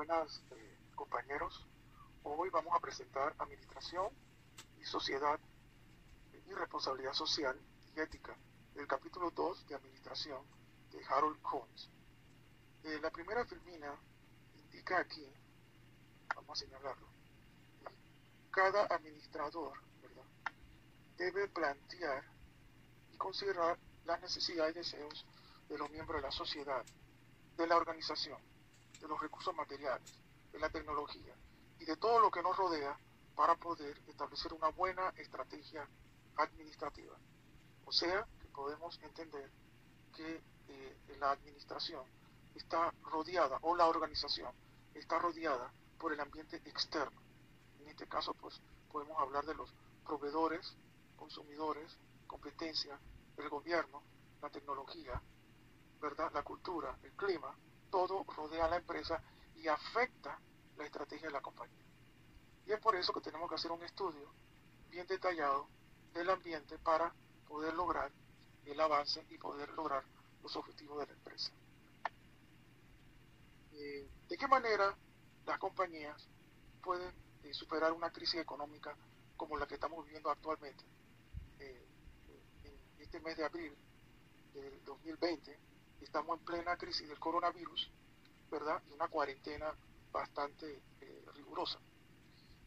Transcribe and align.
buenas 0.00 0.42
eh, 0.52 0.78
compañeros. 0.94 1.66
Hoy 2.22 2.48
vamos 2.48 2.74
a 2.74 2.80
presentar 2.80 3.34
Administración 3.38 4.08
y 4.80 4.84
Sociedad 4.86 5.38
y 6.32 6.54
Responsabilidad 6.54 7.12
Social 7.12 7.54
y 7.94 8.00
Ética 8.00 8.34
del 8.74 8.86
capítulo 8.86 9.30
2 9.30 9.66
de 9.68 9.74
Administración 9.74 10.40
de 10.90 11.04
Harold 11.04 11.42
Combs. 11.42 11.90
Eh, 12.84 12.98
la 13.02 13.10
primera 13.10 13.44
filmina 13.44 13.94
indica 14.54 15.00
aquí, 15.00 15.26
vamos 16.34 16.58
a 16.58 16.64
señalarlo, 16.64 17.06
cada 18.50 18.86
administrador 18.86 19.74
debe 21.18 21.46
plantear 21.48 22.24
y 23.12 23.18
considerar 23.18 23.78
las 24.06 24.18
necesidades 24.22 24.76
y 24.76 24.78
deseos 24.78 25.26
de 25.68 25.76
los 25.76 25.90
miembros 25.90 26.22
de 26.22 26.26
la 26.26 26.32
sociedad, 26.32 26.86
de 27.58 27.66
la 27.66 27.76
organización, 27.76 28.40
de 29.00 29.08
los 29.08 29.20
recursos 29.20 29.54
materiales, 29.54 30.12
de 30.52 30.58
la 30.58 30.70
tecnología 30.70 31.34
y 31.78 31.84
de 31.84 31.96
todo 31.96 32.20
lo 32.20 32.30
que 32.30 32.42
nos 32.42 32.56
rodea 32.56 32.96
para 33.34 33.54
poder 33.56 34.00
establecer 34.06 34.52
una 34.52 34.68
buena 34.68 35.08
estrategia 35.16 35.88
administrativa. 36.36 37.16
O 37.86 37.92
sea, 37.92 38.26
que 38.40 38.48
podemos 38.48 38.98
entender 39.02 39.50
que 40.14 40.42
eh, 40.68 41.16
la 41.18 41.32
administración 41.32 42.04
está 42.54 42.92
rodeada, 43.04 43.58
o 43.62 43.74
la 43.74 43.86
organización 43.86 44.52
está 44.94 45.18
rodeada 45.18 45.72
por 45.98 46.12
el 46.12 46.20
ambiente 46.20 46.56
externo. 46.56 47.20
En 47.80 47.88
este 47.88 48.06
caso, 48.06 48.34
pues 48.34 48.60
podemos 48.90 49.18
hablar 49.18 49.44
de 49.46 49.54
los 49.54 49.72
proveedores, 50.04 50.76
consumidores, 51.16 51.96
competencia, 52.26 52.98
el 53.36 53.48
gobierno, 53.48 54.02
la 54.42 54.50
tecnología, 54.50 55.20
¿verdad? 56.00 56.30
la 56.32 56.42
cultura, 56.42 56.98
el 57.02 57.12
clima, 57.12 57.54
todo 57.90 58.24
rodea 58.24 58.64
a 58.64 58.68
la 58.68 58.76
empresa 58.76 59.22
y 59.56 59.68
afecta 59.68 60.38
la 60.76 60.84
estrategia 60.84 61.28
de 61.28 61.32
la 61.32 61.40
compañía. 61.40 61.84
Y 62.66 62.72
es 62.72 62.80
por 62.80 62.96
eso 62.96 63.12
que 63.12 63.20
tenemos 63.20 63.48
que 63.48 63.56
hacer 63.56 63.70
un 63.70 63.82
estudio 63.82 64.32
bien 64.90 65.06
detallado 65.06 65.68
del 66.14 66.30
ambiente 66.30 66.78
para 66.78 67.12
poder 67.46 67.74
lograr 67.74 68.10
el 68.64 68.80
avance 68.80 69.24
y 69.30 69.38
poder 69.38 69.68
lograr 69.70 70.04
los 70.42 70.54
objetivos 70.56 70.98
de 71.00 71.06
la 71.06 71.12
empresa. 71.12 71.52
Eh, 73.72 74.08
¿De 74.28 74.36
qué 74.36 74.46
manera 74.46 74.96
las 75.46 75.58
compañías 75.58 76.28
pueden 76.82 77.12
eh, 77.42 77.52
superar 77.52 77.92
una 77.92 78.10
crisis 78.10 78.40
económica 78.40 78.94
como 79.36 79.56
la 79.56 79.66
que 79.66 79.74
estamos 79.74 80.04
viviendo 80.04 80.30
actualmente? 80.30 80.84
Eh, 81.58 81.86
en 82.64 83.02
este 83.02 83.20
mes 83.20 83.36
de 83.36 83.44
abril 83.44 83.74
del 84.54 84.84
2020 84.84 85.69
estamos 86.04 86.38
en 86.38 86.44
plena 86.44 86.76
crisis 86.76 87.08
del 87.08 87.18
coronavirus, 87.18 87.90
¿verdad? 88.50 88.82
Y 88.90 88.94
una 88.94 89.08
cuarentena 89.08 89.74
bastante 90.12 90.82
eh, 91.00 91.24
rigurosa. 91.34 91.78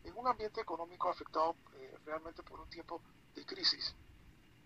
En 0.03 0.17
un 0.17 0.27
ambiente 0.27 0.61
económico 0.61 1.09
afectado 1.09 1.55
eh, 1.75 1.97
realmente 2.05 2.43
por 2.43 2.59
un 2.59 2.69
tiempo 2.69 3.01
de 3.35 3.45
crisis, 3.45 3.95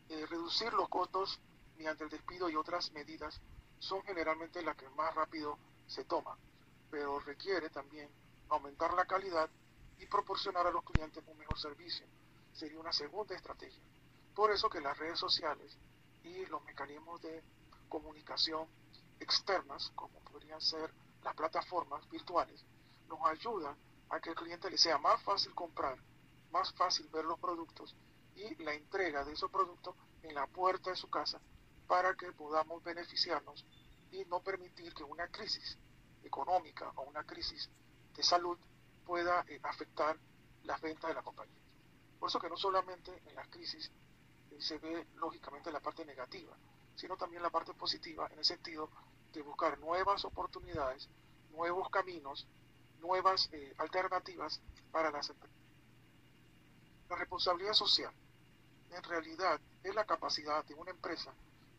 eh, 0.10 0.26
reducir 0.26 0.74
los 0.74 0.90
costos 0.90 1.40
mediante 1.78 2.04
el 2.04 2.10
despido 2.10 2.50
y 2.50 2.56
otras 2.56 2.92
medidas 2.92 3.40
son 3.80 4.02
generalmente 4.04 4.62
las 4.62 4.76
que 4.76 4.90
más 4.90 5.14
rápido 5.14 5.58
se 5.86 6.04
toman, 6.06 6.38
pero 6.90 7.20
requiere 7.20 7.70
también 7.70 8.10
aumentar 8.50 8.94
la 8.94 9.06
calidad 9.06 9.50
y 10.00 10.06
proporcionar 10.06 10.66
a 10.68 10.72
los 10.72 10.84
clientes 10.84 11.24
un 11.28 11.38
mejor 11.38 11.60
servicio. 11.60 12.06
Sería 12.54 12.80
una 12.80 12.94
segunda 12.94 13.36
estrategia. 13.36 13.84
Por 14.36 14.52
eso 14.52 14.70
que 14.70 14.82
las 14.82 14.98
redes 14.98 15.20
sociales 15.20 15.78
y 16.24 16.46
los 16.48 16.64
mecanismos 16.64 17.22
de 17.22 17.44
comunicación 17.88 18.68
externas, 19.20 19.92
como 19.96 20.20
podrían 20.22 20.62
ser 20.62 20.94
las 21.24 21.36
plataformas 21.36 22.08
virtuales, 22.10 22.64
nos 23.08 23.20
ayudan 23.26 23.76
a 24.10 24.20
que 24.20 24.30
el 24.30 24.36
cliente 24.36 24.70
le 24.70 24.78
sea 24.78 24.98
más 24.98 25.22
fácil 25.24 25.54
comprar, 25.54 25.98
más 26.52 26.72
fácil 26.74 27.08
ver 27.10 27.26
los 27.26 27.40
productos 27.40 27.96
y 28.36 28.64
la 28.64 28.74
entrega 28.74 29.26
de 29.26 29.34
esos 29.34 29.52
productos 29.52 29.96
en 30.24 30.36
la 30.36 30.48
puerta 30.48 30.92
de 30.92 30.96
su 30.96 31.10
casa 31.10 31.40
para 31.88 32.16
que 32.16 32.32
podamos 32.32 32.84
beneficiarnos 32.84 33.66
y 34.12 34.24
no 34.26 34.42
permitir 34.42 34.94
que 34.94 35.04
una 35.04 35.28
crisis 35.28 35.78
económica 36.24 36.92
o 36.96 37.04
una 37.04 37.24
crisis 37.24 37.70
de 38.16 38.24
salud 38.24 38.58
pueda 39.06 39.44
eh, 39.48 39.60
afectar 39.64 40.18
las 40.64 40.82
ventas 40.82 41.10
de 41.10 41.16
la 41.16 41.24
compañía. 41.24 41.62
Por 42.20 42.30
eso 42.30 42.40
que 42.40 42.50
no 42.50 42.58
solamente 42.58 43.22
en 43.26 43.36
las 43.36 43.48
crisis 43.48 43.92
eh, 44.52 44.62
se 44.62 44.78
ve 44.80 45.08
lógicamente 45.16 45.72
la 45.72 45.80
parte 45.80 46.06
negativa, 46.06 46.56
sino 46.98 47.16
también 47.16 47.44
la 47.44 47.52
parte 47.52 47.74
positiva 47.74 48.28
en 48.32 48.40
el 48.40 48.46
sentido 48.46 48.90
de 49.32 49.42
buscar 49.44 49.80
nuevas 49.80 50.26
oportunidades, 50.26 51.08
nuevos 51.52 51.90
caminos, 51.90 52.48
nuevas 53.00 53.50
eh, 53.54 53.74
alternativas 53.78 54.60
para 54.92 55.12
las 55.12 55.30
empresas. 55.30 55.56
La 57.08 57.16
responsabilidad 57.16 57.74
social 57.74 58.12
en 58.90 59.04
realidad 59.04 59.62
es 59.84 59.94
la 59.94 60.06
capacidad 60.06 60.66
de 60.66 60.74
una 60.74 60.92
empresa 60.92 61.32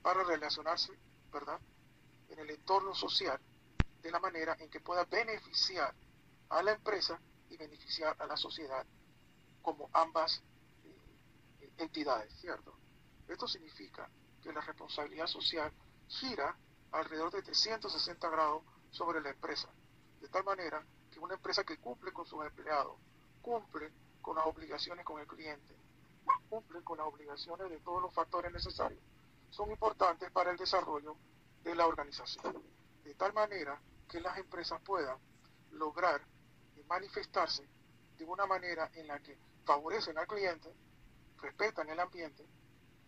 para 0.02 0.22
relacionarse, 0.22 0.92
¿verdad?, 1.32 1.58
en 2.28 2.38
el 2.38 2.50
entorno 2.50 2.94
social 2.94 3.40
de 4.00 4.10
la 4.10 4.20
manera 4.20 4.56
en 4.60 4.70
que 4.70 4.80
pueda 4.80 5.04
beneficiar 5.04 5.92
a 6.50 6.62
la 6.62 6.72
empresa 6.72 7.18
y 7.50 7.56
beneficiar 7.56 8.14
a 8.20 8.26
la 8.26 8.36
sociedad 8.36 8.86
como 9.62 9.90
ambas 9.92 10.42
eh, 10.84 11.72
entidades, 11.78 12.32
¿cierto? 12.40 12.72
Esto 13.26 13.48
significa 13.48 14.08
que 14.42 14.52
la 14.52 14.60
responsabilidad 14.60 15.26
social 15.26 15.72
gira 16.08 16.56
alrededor 16.92 17.30
de 17.32 17.42
360 17.42 18.28
grados 18.30 18.62
sobre 18.90 19.20
la 19.20 19.30
empresa, 19.30 19.68
de 20.20 20.28
tal 20.28 20.44
manera 20.44 20.84
que 21.10 21.18
una 21.18 21.34
empresa 21.34 21.64
que 21.64 21.78
cumple 21.78 22.12
con 22.12 22.26
sus 22.26 22.44
empleados, 22.44 22.96
cumple 23.42 23.92
con 24.22 24.36
las 24.36 24.46
obligaciones 24.46 25.04
con 25.04 25.20
el 25.20 25.26
cliente, 25.26 25.74
cumple 26.48 26.82
con 26.82 26.98
las 26.98 27.06
obligaciones 27.06 27.70
de 27.70 27.78
todos 27.80 28.02
los 28.02 28.12
factores 28.12 28.52
necesarios, 28.52 29.00
son 29.50 29.70
importantes 29.70 30.30
para 30.30 30.50
el 30.50 30.56
desarrollo 30.56 31.16
de 31.62 31.74
la 31.74 31.86
organización, 31.86 32.62
de 33.04 33.14
tal 33.14 33.32
manera 33.32 33.80
que 34.08 34.20
las 34.20 34.38
empresas 34.38 34.80
puedan 34.82 35.18
lograr 35.72 36.20
manifestarse 36.88 37.64
de 38.16 38.24
una 38.24 38.46
manera 38.46 38.90
en 38.94 39.06
la 39.06 39.18
que 39.20 39.36
favorecen 39.64 40.16
al 40.18 40.26
cliente, 40.26 40.72
respetan 41.40 41.88
el 41.88 42.00
ambiente, 42.00 42.44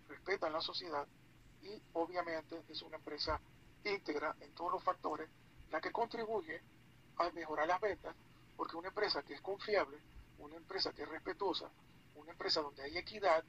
respetan 0.08 0.52
la 0.52 0.60
sociedad 0.60 1.06
y 1.62 1.82
obviamente 1.94 2.62
es 2.68 2.82
una 2.82 2.96
empresa 2.96 3.40
íntegra 3.84 4.34
en 4.40 4.52
todos 4.54 4.72
los 4.72 4.82
factores, 4.82 5.28
la 5.70 5.80
que 5.80 5.92
contribuye 5.92 6.60
a 7.16 7.30
mejorar 7.30 7.68
las 7.68 7.80
ventas, 7.80 8.14
porque 8.56 8.76
una 8.76 8.88
empresa 8.88 9.22
que 9.22 9.34
es 9.34 9.40
confiable, 9.40 9.98
una 10.38 10.56
empresa 10.56 10.92
que 10.92 11.02
es 11.02 11.08
respetuosa, 11.08 11.70
una 12.16 12.32
empresa 12.32 12.60
donde 12.60 12.82
hay 12.82 12.96
equidad, 12.98 13.44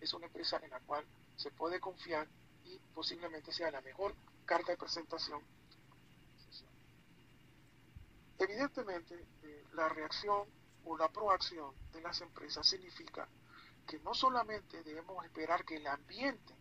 es 0.00 0.12
una 0.14 0.26
empresa 0.26 0.60
en 0.62 0.70
la 0.70 0.80
cual 0.80 1.04
se 1.36 1.50
puede 1.50 1.80
confiar 1.80 2.28
y 2.64 2.78
posiblemente 2.94 3.52
sea 3.52 3.70
la 3.70 3.80
mejor 3.80 4.14
carta 4.44 4.72
de 4.72 4.78
presentación. 4.78 5.42
Evidentemente, 8.38 9.26
eh, 9.42 9.64
la 9.72 9.88
reacción 9.88 10.48
o 10.84 10.96
la 10.96 11.08
proacción 11.08 11.74
de 11.92 12.00
las 12.00 12.20
empresas 12.20 12.66
significa 12.66 13.28
que 13.86 13.98
no 14.00 14.14
solamente 14.14 14.82
debemos 14.82 15.24
esperar 15.24 15.64
que 15.64 15.76
el 15.76 15.86
ambiente 15.86 16.53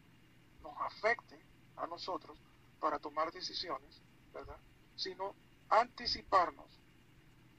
nos 0.64 0.76
afecte 0.80 1.40
a 1.76 1.86
nosotros 1.88 2.38
para 2.80 3.00
tomar 3.00 3.32
decisiones. 3.32 4.02
Sino 4.96 5.36
anticiparnos 5.70 6.80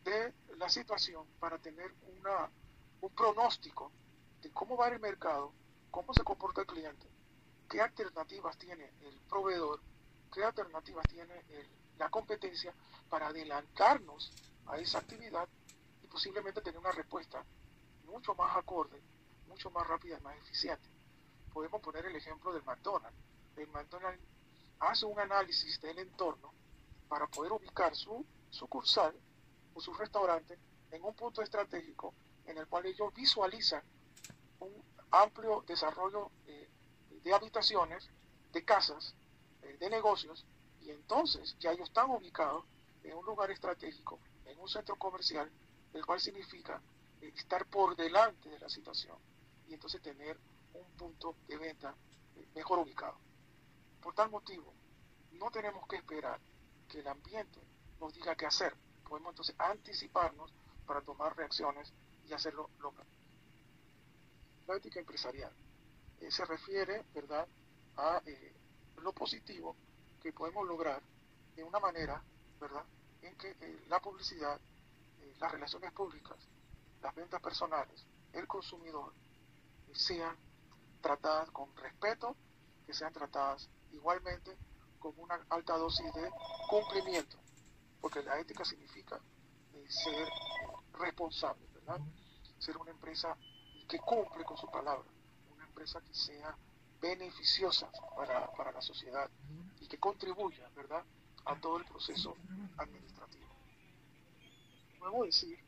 de 0.02 0.34
la 0.56 0.68
situación 0.68 1.26
para 1.38 1.58
tener 1.58 1.94
una, 2.18 2.50
un 3.00 3.10
pronóstico 3.10 3.92
de 4.42 4.50
cómo 4.50 4.76
va 4.76 4.88
el 4.88 5.00
mercado, 5.00 5.52
cómo 5.90 6.12
se 6.12 6.22
comporta 6.22 6.62
el 6.62 6.66
cliente, 6.66 7.06
qué 7.68 7.80
alternativas 7.80 8.58
tiene 8.58 8.92
el 9.02 9.20
proveedor, 9.28 9.80
qué 10.32 10.44
alternativas 10.44 11.06
tiene 11.08 11.34
la 11.98 12.10
competencia 12.10 12.74
para 13.08 13.28
adelantarnos 13.28 14.32
a 14.66 14.78
esa 14.78 14.98
actividad 14.98 15.48
y 16.02 16.06
posiblemente 16.08 16.60
tener 16.60 16.78
una 16.78 16.92
respuesta 16.92 17.44
mucho 18.06 18.34
más 18.34 18.56
acorde, 18.56 19.00
mucho 19.48 19.70
más 19.70 19.86
rápida 19.86 20.18
y 20.18 20.22
más 20.22 20.36
eficiente 20.38 20.94
podemos 21.54 21.80
poner 21.80 22.04
el 22.06 22.16
ejemplo 22.16 22.52
del 22.52 22.64
McDonald's. 22.64 23.16
El 23.56 23.68
McDonald's 23.68 24.20
hace 24.80 25.06
un 25.06 25.18
análisis 25.20 25.80
del 25.80 26.00
entorno 26.00 26.52
para 27.08 27.28
poder 27.28 27.52
ubicar 27.52 27.94
su 27.94 28.26
sucursal 28.50 29.14
o 29.72 29.80
su 29.80 29.94
restaurante 29.94 30.58
en 30.90 31.04
un 31.04 31.14
punto 31.14 31.42
estratégico 31.42 32.12
en 32.46 32.58
el 32.58 32.66
cual 32.66 32.86
ellos 32.86 33.14
visualizan 33.14 33.82
un 34.58 34.82
amplio 35.12 35.62
desarrollo 35.66 36.32
eh, 36.46 36.68
de 37.22 37.32
habitaciones, 37.32 38.10
de 38.52 38.64
casas, 38.64 39.14
eh, 39.62 39.76
de 39.78 39.90
negocios, 39.90 40.44
y 40.82 40.90
entonces 40.90 41.56
ya 41.60 41.70
ellos 41.70 41.88
están 41.88 42.10
ubicados 42.10 42.64
en 43.04 43.16
un 43.16 43.24
lugar 43.24 43.50
estratégico, 43.52 44.18
en 44.44 44.58
un 44.58 44.68
centro 44.68 44.96
comercial, 44.96 45.50
el 45.92 46.04
cual 46.04 46.20
significa 46.20 46.82
estar 47.20 47.64
por 47.66 47.96
delante 47.96 48.50
de 48.50 48.58
la 48.58 48.68
situación 48.68 49.16
y 49.68 49.74
entonces 49.74 50.02
tener 50.02 50.36
un 50.74 50.90
punto 50.96 51.36
de 51.46 51.56
venta 51.56 51.94
mejor 52.54 52.80
ubicado. 52.80 53.16
Por 54.02 54.14
tal 54.14 54.30
motivo, 54.30 54.72
no 55.32 55.50
tenemos 55.50 55.86
que 55.88 55.96
esperar 55.96 56.40
que 56.88 57.00
el 57.00 57.08
ambiente 57.08 57.60
nos 58.00 58.12
diga 58.12 58.34
qué 58.34 58.46
hacer, 58.46 58.74
podemos 59.08 59.30
entonces 59.32 59.54
anticiparnos 59.58 60.52
para 60.86 61.00
tomar 61.00 61.36
reacciones 61.36 61.92
y 62.28 62.32
hacerlo 62.32 62.70
local. 62.80 63.06
La 64.66 64.76
ética 64.76 65.00
empresarial 65.00 65.52
eh, 66.20 66.30
se 66.30 66.44
refiere, 66.44 67.04
¿verdad?, 67.14 67.46
a 67.96 68.20
eh, 68.26 68.52
lo 68.98 69.12
positivo 69.12 69.76
que 70.22 70.32
podemos 70.32 70.66
lograr 70.66 71.02
de 71.54 71.62
una 71.62 71.78
manera, 71.78 72.22
¿verdad?, 72.60 72.84
en 73.22 73.36
que 73.36 73.56
eh, 73.60 73.84
la 73.88 74.00
publicidad, 74.00 74.60
las 75.38 75.52
relaciones 75.52 75.92
públicas, 75.92 76.36
las 77.02 77.14
ventas 77.14 77.40
personales, 77.40 78.04
el 78.32 78.46
consumidor, 78.46 79.12
sean 79.92 80.36
tratadas 81.04 81.50
con 81.50 81.76
respeto, 81.76 82.34
que 82.86 82.94
sean 82.94 83.12
tratadas 83.12 83.68
igualmente 83.92 84.56
con 84.98 85.12
una 85.18 85.38
alta 85.50 85.76
dosis 85.76 86.10
de 86.14 86.30
cumplimiento, 86.70 87.36
porque 88.00 88.22
la 88.22 88.40
ética 88.40 88.64
significa 88.64 89.20
ser 89.86 90.26
responsable, 90.94 91.66
¿verdad? 91.74 92.00
Ser 92.58 92.78
una 92.78 92.90
empresa 92.90 93.36
que 93.86 93.98
cumple 93.98 94.44
con 94.44 94.56
su 94.56 94.66
palabra, 94.70 95.04
una 95.54 95.66
empresa 95.66 96.00
que 96.00 96.14
sea 96.14 96.56
beneficiosa 97.02 97.90
para, 98.16 98.50
para 98.52 98.72
la 98.72 98.80
sociedad 98.80 99.28
y 99.80 99.86
que 99.86 99.98
contribuya, 99.98 100.66
¿verdad?, 100.74 101.04
a 101.44 101.60
todo 101.60 101.76
el 101.76 101.84
proceso 101.84 102.34
administrativo. 102.78 103.52
Luego 105.00 105.26
decir 105.26 105.58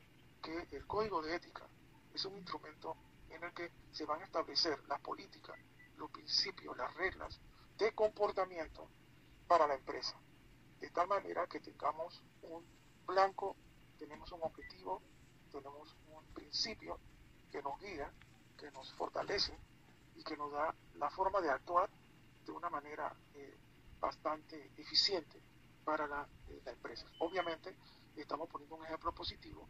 que 0.42 0.66
el 0.74 0.86
código 0.86 1.20
de 1.20 1.36
ética 1.36 1.68
es 2.14 2.24
un 2.24 2.38
instrumento 2.38 2.96
en 3.36 3.44
el 3.44 3.52
que 3.52 3.70
se 3.92 4.04
van 4.04 4.20
a 4.20 4.24
establecer 4.24 4.78
las 4.88 5.00
políticas, 5.00 5.56
los 5.96 6.10
principios, 6.10 6.76
las 6.76 6.92
reglas 6.94 7.40
de 7.78 7.92
comportamiento 7.94 8.88
para 9.46 9.66
la 9.66 9.74
empresa, 9.74 10.18
de 10.80 10.90
tal 10.90 11.06
manera 11.06 11.46
que 11.46 11.60
tengamos 11.60 12.22
un 12.42 12.64
blanco, 13.06 13.56
tenemos 13.98 14.30
un 14.32 14.42
objetivo, 14.42 15.02
tenemos 15.52 15.94
un 16.08 16.24
principio 16.34 16.98
que 17.50 17.62
nos 17.62 17.78
guía, 17.80 18.10
que 18.58 18.70
nos 18.72 18.92
fortalece 18.94 19.56
y 20.16 20.24
que 20.24 20.36
nos 20.36 20.50
da 20.52 20.74
la 20.94 21.10
forma 21.10 21.40
de 21.40 21.50
actuar 21.50 21.90
de 22.44 22.52
una 22.52 22.70
manera 22.70 23.14
eh, 23.34 23.56
bastante 24.00 24.72
eficiente 24.76 25.40
para 25.84 26.04
eh, 26.48 26.60
la, 26.64 26.72
empresa. 26.72 27.06
Obviamente 27.20 27.76
estamos 28.16 28.48
poniendo 28.48 28.76
un 28.76 28.84
ejemplo 28.84 29.12
positivo, 29.12 29.68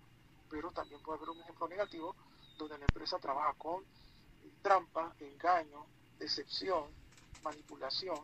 pero 0.49 0.71
también 0.71 1.03
puede 1.03 1.19
haber 1.19 1.31
un 1.31 1.41
ejemplo 1.41 1.69
negativo 1.69 2.15
donde 2.57 2.79
la 2.79 2.87
empresa 2.87 3.19
trabaja 3.19 3.55
con 3.55 3.85
trampa, 4.63 5.15
engaño, 5.21 5.87
decepción, 6.19 6.91
manipulación 7.43 8.19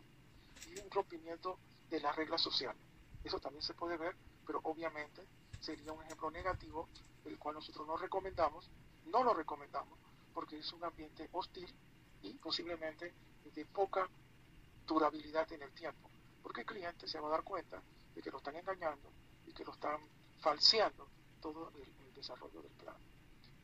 y 0.69 0.81
un 0.81 0.91
rompimiento 0.91 1.59
de 1.89 2.01
las 2.01 2.17
reglas 2.17 2.41
sociales. 2.41 2.83
Eso 3.23 3.39
también 3.39 3.63
se 3.63 3.75
puede 3.75 3.97
ver, 3.97 4.17
pero 4.47 4.61
obviamente 4.65 5.27
sería 5.61 5.93
un 5.93 6.03
ejemplo 6.03 6.31
negativo, 6.31 6.89
el 7.25 7.39
cual 7.39 7.57
nosotros 7.57 7.87
no 7.87 7.97
recomendamos 7.97 8.69
no 9.07 9.25
lo 9.25 9.35
recomendamos 9.35 9.99
porque 10.33 10.59
es 10.59 10.73
un 10.73 10.85
ambiente 10.85 11.29
hostil 11.33 11.69
y 12.23 12.35
posiblemente 12.39 13.15
de 13.45 13.67
poca 13.67 14.09
durabilidad 14.87 15.51
en 15.53 15.63
el 15.63 15.73
tiempo, 15.73 16.11
porque 16.43 16.63
el 16.63 16.67
cliente 16.67 17.07
se 17.09 17.21
va 17.21 17.29
a 17.29 17.33
dar 17.33 17.43
cuenta 17.43 17.83
de 18.15 18.23
que 18.23 18.31
lo 18.31 18.39
están 18.39 18.57
engañando 18.57 19.11
y 19.47 19.53
que 19.53 19.65
lo 19.65 19.73
están 19.73 20.01
falseando 20.41 21.09
todo 21.41 21.71
el, 21.77 21.93
desarrollo 22.15 22.63
del 22.63 22.73
plan. 22.73 22.95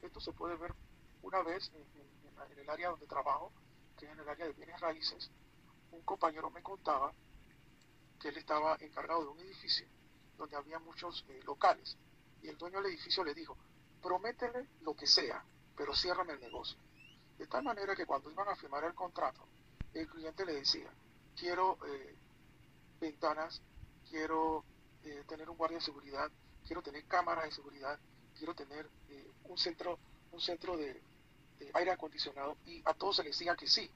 Esto 0.02 0.20
se 0.20 0.32
puede 0.32 0.56
ver 0.56 0.74
una 1.22 1.42
vez 1.42 1.70
en, 1.74 2.58
el 2.58 2.70
área 2.70 2.90
donde 2.90 3.06
trabajo, 3.06 3.52
que 3.96 4.06
es 4.06 4.12
en 4.12 4.20
el 4.20 4.28
área 4.28 4.46
de 4.46 4.52
bienes 4.52 4.80
raíces. 4.80 5.30
Un 5.92 6.02
compañero 6.02 6.50
me 6.50 6.62
contaba 6.62 7.12
que 8.20 8.28
él 8.28 8.36
estaba 8.36 8.76
encargado 8.80 9.22
de 9.22 9.28
un 9.28 9.40
edificio 9.40 9.86
donde 10.36 10.56
había 10.56 10.78
muchos 10.78 11.24
eh, 11.28 11.40
locales 11.44 11.96
y 12.42 12.48
el 12.48 12.56
dueño 12.56 12.80
del 12.80 12.92
edificio 12.92 13.24
le 13.24 13.34
dijo, 13.34 13.56
prométele 14.00 14.68
lo 14.82 14.94
que 14.94 15.06
sea, 15.06 15.44
pero 15.76 15.94
ciérrame 15.94 16.32
el 16.34 16.40
negocio. 16.40 16.78
De 17.36 17.46
tal 17.46 17.64
manera 17.64 17.94
que 17.94 18.06
cuando 18.06 18.30
iban 18.30 18.48
a 18.48 18.56
firmar 18.56 18.84
el 18.84 18.94
contrato, 18.94 19.46
el 19.94 20.08
cliente 20.08 20.44
le 20.44 20.54
decía, 20.54 20.90
quiero 21.36 21.78
eh, 21.86 22.16
ventanas, 23.00 23.62
quiero 24.08 24.64
eh, 25.04 25.24
tener 25.26 25.48
un 25.48 25.56
guardia 25.56 25.78
de 25.78 25.84
seguridad, 25.84 26.30
quiero 26.66 26.82
tener 26.82 27.04
cámaras 27.06 27.44
de 27.44 27.52
seguridad, 27.52 27.98
quiero 28.38 28.54
tener 28.54 28.88
eh, 29.10 29.30
un 29.44 29.58
centro, 29.58 29.98
un 30.32 30.40
centro 30.40 30.76
de, 30.76 31.02
aire 31.74 31.90
acondicionado 31.90 32.56
y 32.66 32.80
a 32.84 32.94
todos 32.94 33.16
se 33.16 33.24
les 33.24 33.36
decía 33.36 33.56
que 33.56 33.66
sí. 33.66 33.90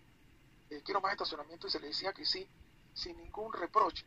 quiero 0.84 1.00
más 1.00 1.12
estacionamiento 1.12 1.68
y 1.68 1.70
se 1.70 1.78
les 1.78 1.90
decía 1.90 2.12
que 2.12 2.24
sí, 2.26 2.46
sin 2.92 3.16
ningún 3.16 3.52
reproche. 3.52 4.04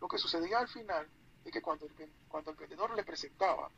Lo 0.00 0.08
que 0.08 0.16
sucedía 0.16 0.58
al 0.58 0.68
final 0.68 1.06
es 1.44 1.52
que 1.52 1.60
cuando 1.60 1.86
el, 1.86 2.12
cuando 2.28 2.50
el 2.50 2.56
vendedor 2.56 2.94
le 2.96 3.04
presentaba 3.04 3.70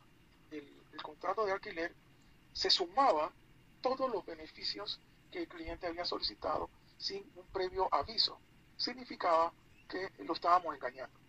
el, 0.51 0.73
contrato 1.03 1.45
de 1.45 1.51
alquiler, 1.51 1.93
se 2.53 2.69
sumaba 2.69 3.31
todos 3.81 4.09
los 4.09 4.25
beneficios 4.25 4.99
que 5.29 5.39
el 5.39 5.47
cliente 5.47 5.85
había 5.85 6.05
solicitado 6.05 6.69
sin 6.97 7.29
un 7.35 7.45
previo 7.47 7.87
aviso. 7.93 8.39
Significaba 8.77 9.53
que 9.87 10.09
lo 10.23 10.33
estábamos 10.33 10.73
engañando, 10.73 11.19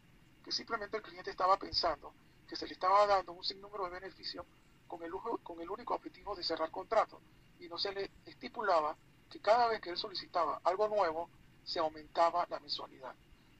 que 0.42 0.52
simplemente 0.52 0.96
el 0.96 1.02
cliente 1.02 1.30
estaba 1.30 1.58
pensando 1.58 2.14
que 2.48 2.56
se 2.56 2.66
le 2.66 2.72
estaba 2.72 3.06
dando 3.06 3.32
un 3.32 3.44
sinnúmero 3.44 3.84
de 3.84 3.90
beneficios 3.90 4.44
con 4.86 5.02
el, 5.02 5.12
con 5.42 5.60
el 5.60 5.70
único 5.70 5.94
objetivo 5.94 6.34
de 6.34 6.42
cerrar 6.42 6.70
contrato 6.70 7.20
y 7.60 7.68
no 7.68 7.76
se 7.78 7.92
le 7.92 8.10
estipulaba 8.24 8.96
que 9.28 9.40
cada 9.40 9.68
vez 9.68 9.80
que 9.80 9.90
él 9.90 9.98
solicitaba 9.98 10.60
algo 10.64 10.88
nuevo 10.88 11.28
se 11.62 11.78
aumentaba 11.78 12.46
la 12.48 12.58
mensualidad. 12.58 13.14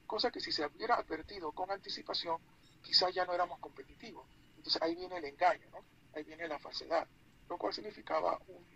Cosa 0.06 0.30
que 0.30 0.40
si 0.40 0.50
se 0.50 0.64
hubiera 0.64 0.94
advertido 0.94 1.52
con 1.52 1.70
anticipación, 1.70 2.40
quizás 2.82 3.14
ya 3.14 3.26
no 3.26 3.34
éramos 3.34 3.58
competitivos. 3.58 4.26
Entonces 4.56 4.80
ahí 4.80 4.94
viene 4.94 5.18
el 5.18 5.26
engaño, 5.26 5.68
¿no? 5.70 5.84
ahí 6.14 6.24
viene 6.24 6.48
la 6.48 6.58
falsedad, 6.58 7.06
lo 7.48 7.58
cual 7.58 7.74
significaba 7.74 8.40
un, 8.48 8.66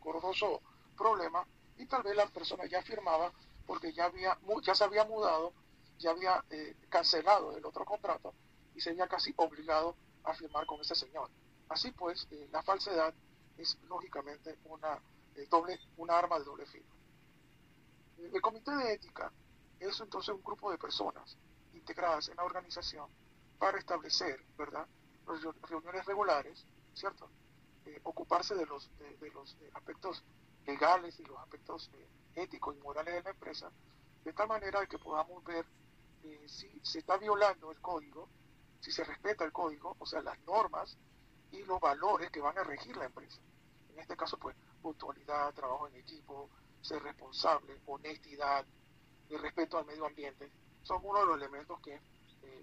gordoso 0.00 0.60
problema 0.96 1.46
y 1.76 1.86
tal 1.86 2.02
vez 2.02 2.16
la 2.16 2.26
persona 2.26 2.66
ya 2.66 2.82
firmaba 2.82 3.32
porque 3.66 3.92
ya, 3.92 4.06
había, 4.06 4.36
ya 4.62 4.74
se 4.74 4.82
había 4.82 5.04
mudado, 5.04 5.52
ya 5.98 6.10
había 6.10 6.42
eh, 6.50 6.74
cancelado 6.88 7.56
el 7.56 7.64
otro 7.64 7.84
contrato 7.84 8.34
y 8.74 8.80
se 8.80 8.90
había 8.90 9.06
casi 9.06 9.32
obligado 9.36 9.96
a 10.24 10.34
firmar 10.34 10.66
con 10.66 10.80
ese 10.80 10.94
señor. 10.94 11.30
Así 11.68 11.90
pues, 11.92 12.26
eh, 12.30 12.48
la 12.52 12.62
falsedad 12.62 13.14
es 13.56 13.78
lógicamente 13.88 14.58
una, 14.64 15.00
eh, 15.34 15.46
doble, 15.50 15.78
una 15.96 16.18
arma 16.18 16.38
de 16.38 16.44
doble 16.44 16.66
filo. 16.66 16.92
El 18.18 18.40
comité 18.40 18.70
de 18.72 18.92
ética 18.92 19.32
es 19.80 20.00
entonces 20.00 20.34
un 20.34 20.42
grupo 20.42 20.70
de 20.70 20.78
personas 20.78 21.36
integradas 21.72 22.28
en 22.28 22.36
la 22.36 22.44
organización 22.44 23.08
para 23.58 23.78
establecer, 23.78 24.44
¿verdad?, 24.56 24.86
reuniones 25.62 26.04
regulares, 26.04 26.64
¿cierto? 26.94 27.30
Eh, 27.86 28.00
ocuparse 28.04 28.54
de 28.54 28.66
los, 28.66 28.90
de, 28.98 29.30
los 29.30 29.56
aspectos 29.74 30.22
legales 30.66 31.18
y 31.18 31.24
los 31.24 31.38
aspectos 31.38 31.90
éticos 32.34 32.76
y 32.76 32.80
morales 32.80 33.14
de 33.14 33.22
la 33.22 33.30
empresa, 33.30 33.70
de 34.24 34.32
tal 34.32 34.48
manera 34.48 34.86
que 34.86 34.98
podamos 34.98 35.42
ver 35.44 35.64
si 36.46 36.68
se 36.82 37.00
está 37.00 37.16
violando 37.16 37.72
el 37.72 37.80
código, 37.80 38.28
si 38.82 38.90
se 38.90 39.04
respeta 39.04 39.44
el 39.44 39.52
código, 39.52 39.96
o 39.98 40.04
sea, 40.04 40.20
las 40.22 40.38
normas 40.40 40.98
y 41.52 41.62
los 41.62 41.80
valores 41.80 42.30
que 42.30 42.40
van 42.40 42.58
a 42.58 42.64
regir 42.64 42.96
la 42.96 43.06
empresa. 43.06 43.40
En 43.90 43.98
este 44.00 44.16
caso, 44.16 44.36
pues, 44.38 44.56
puntualidad, 44.82 45.54
trabajo 45.54 45.86
en 45.86 45.94
equipo, 45.94 46.50
ser 46.80 47.00
responsable, 47.02 47.80
honestidad, 47.86 48.66
el 49.30 49.40
respeto 49.40 49.78
al 49.78 49.86
medio 49.86 50.04
ambiente, 50.04 50.50
son 50.82 51.00
uno 51.04 51.20
de 51.20 51.26
los 51.26 51.36
elementos 51.36 51.80
que 51.80 52.00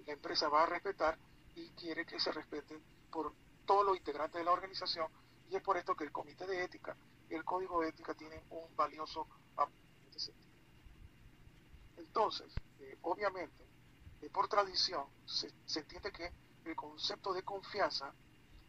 la 0.06 0.14
empresa 0.14 0.50
va 0.50 0.64
a 0.64 0.66
respetar 0.66 1.18
y 1.56 1.70
quiere 1.72 2.06
que 2.06 2.20
se 2.20 2.32
respeten 2.34 2.84
por 3.10 3.34
todos 3.66 3.86
los 3.86 3.98
integrantes 3.98 4.40
de 4.40 4.46
la 4.46 4.52
organización 4.52 5.08
y 5.50 5.56
es 5.56 5.62
por 5.62 5.78
esto 5.78 5.96
que 5.96 6.04
el 6.04 6.12
comité 6.12 6.46
de 6.46 6.64
ética 6.64 6.98
y 7.30 7.36
el 7.36 7.46
código 7.46 7.82
de 7.82 7.90
ética 7.90 8.14
tienen 8.14 8.42
un 8.50 8.76
valioso 8.76 9.28
este 10.16 10.34
Entonces, 11.98 12.54
eh, 12.80 12.98
obviamente, 13.04 13.66
por 14.28 14.50
tradición, 14.50 15.06
se, 15.26 15.50
entiende 15.80 16.12
que 16.12 16.32
el 16.66 16.76
concepto 16.76 17.34
de 17.34 17.44
confianza 17.44 18.14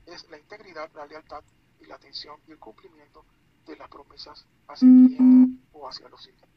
es 0.07 0.29
la 0.31 0.39
integridad, 0.39 0.91
la 0.95 1.07
lealtad 1.07 1.43
y 1.81 1.87
la 1.87 1.97
atención 1.97 2.41
y 2.47 2.53
el 2.53 2.59
cumplimiento 2.59 3.25
de 3.67 3.77
las 3.77 3.89
promesas 3.89 4.47
hacia 4.69 4.87
el 4.87 5.07
cliente 5.07 5.63
o 5.73 5.89
hacia 5.89 6.09
los 6.09 6.23
sitios. 6.23 6.49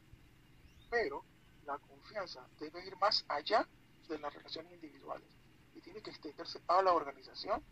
Pero 0.88 1.24
la 1.66 1.78
confianza 1.78 2.46
debe 2.60 2.86
ir 2.86 2.96
más 2.96 3.24
allá 3.28 3.66
de 4.08 4.18
las 4.18 4.32
relaciones 4.32 4.72
individuales 4.72 5.28
y 5.74 5.80
tiene 5.80 6.00
que 6.00 6.10
extenderse 6.10 6.60
a 6.68 6.82
la 6.82 6.92
organización 6.92 7.62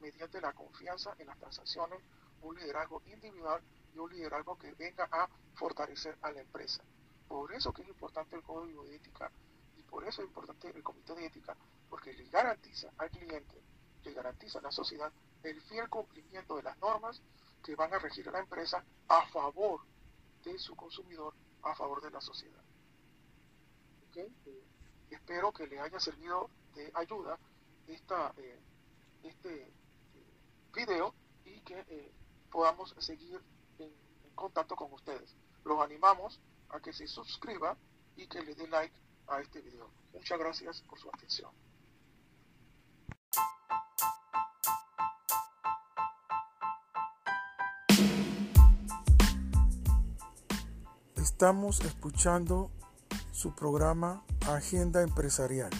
mediante 0.00 0.40
la 0.40 0.52
confianza 0.52 1.14
en 1.18 1.26
las 1.26 1.38
transacciones, 1.38 2.00
un 2.42 2.56
liderazgo 2.56 3.02
individual 3.06 3.60
y 3.94 3.98
un 3.98 4.10
liderazgo 4.10 4.56
que 4.56 4.72
venga 4.72 5.08
a 5.12 5.28
fortalecer 5.54 6.16
a 6.22 6.30
la 6.30 6.40
empresa. 6.40 6.82
Por 7.28 7.52
eso 7.52 7.72
que 7.72 7.82
es 7.82 7.88
importante 7.88 8.34
el 8.34 8.42
código 8.42 8.84
de 8.84 8.96
ética 8.96 9.30
por 9.90 10.06
eso 10.06 10.22
es 10.22 10.28
importante 10.28 10.68
el 10.68 10.82
comité 10.82 11.14
de 11.14 11.26
ética, 11.26 11.56
porque 11.88 12.12
le 12.12 12.24
garantiza 12.28 12.90
al 12.96 13.10
cliente, 13.10 13.60
le 14.04 14.12
garantiza 14.12 14.60
a 14.60 14.62
la 14.62 14.70
sociedad 14.70 15.12
el 15.42 15.60
fiel 15.62 15.88
cumplimiento 15.88 16.56
de 16.56 16.62
las 16.62 16.78
normas 16.78 17.20
que 17.62 17.74
van 17.74 17.92
a 17.92 17.98
regir 17.98 18.28
a 18.28 18.32
la 18.32 18.40
empresa 18.40 18.84
a 19.08 19.26
favor 19.28 19.80
de 20.44 20.58
su 20.58 20.74
consumidor, 20.76 21.34
a 21.62 21.74
favor 21.74 22.00
de 22.02 22.10
la 22.10 22.20
sociedad. 22.20 22.62
Eh, 24.16 24.64
espero 25.10 25.52
que 25.52 25.66
le 25.66 25.78
haya 25.80 26.00
servido 26.00 26.50
de 26.74 26.90
ayuda 26.94 27.38
esta, 27.86 28.32
eh, 28.36 28.58
este 29.22 29.62
eh, 29.62 29.72
video 30.74 31.14
y 31.44 31.60
que 31.60 32.12
podamos 32.50 32.94
seguir 32.98 33.40
en, 33.78 33.90
contacto 34.34 34.74
con 34.74 34.92
ustedes. 34.92 35.36
Los 35.64 35.80
animamos 35.80 36.40
a 36.70 36.80
que 36.80 36.92
se 36.92 37.06
suscriban 37.06 37.76
y 38.16 38.26
que 38.26 38.42
le 38.42 38.54
dé 38.54 38.66
like 38.68 38.94
a 39.30 39.40
este 39.40 39.60
video. 39.60 39.88
Muchas 40.12 40.38
gracias 40.38 40.82
por 40.82 40.98
su 40.98 41.08
atención. 41.08 41.50
Estamos 51.16 51.80
escuchando 51.80 52.70
su 53.32 53.54
programa 53.54 54.24
Agenda 54.46 55.02
Empresarial. 55.02 55.70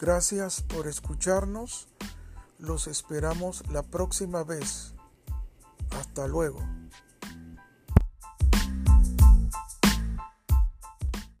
Gracias 0.00 0.62
por 0.62 0.88
escucharnos. 0.88 1.86
Los 2.58 2.86
esperamos 2.86 3.62
la 3.70 3.82
próxima 3.82 4.44
vez. 4.44 4.94
Hasta 5.90 6.26
luego. 6.26 6.60